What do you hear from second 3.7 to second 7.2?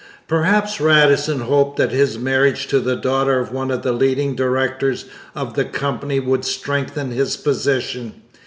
the leading directors of the Company would strengthen